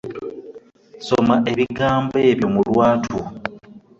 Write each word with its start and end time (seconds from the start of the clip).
Soma 1.05 1.35
ebigambo 1.51 2.15
ebyo 2.31 2.47
mu 2.53 2.61
lwatu. 2.67 3.17